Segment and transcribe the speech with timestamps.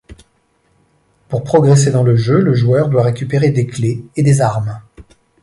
[1.29, 4.81] Pour progresser dans le jeu, le joueur doit récupérer des clés et des armes.